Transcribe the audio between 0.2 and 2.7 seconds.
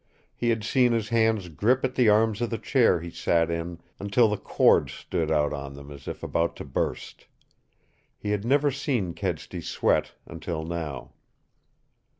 He had seen his hands grip at the arms of the